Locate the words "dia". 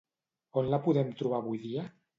1.69-1.91